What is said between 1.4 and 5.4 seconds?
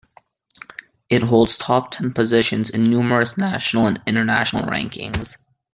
top-ten positions in numerous national and international rankings.